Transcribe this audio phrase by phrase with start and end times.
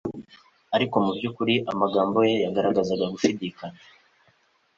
[0.75, 3.81] ariko mu by'ukuri amagambo ye yagaragazaga ugushidikanya.